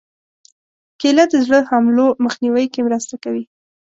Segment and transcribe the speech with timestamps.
[0.99, 3.43] کېله د زړه حملو مخنیوي کې مرسته کوي.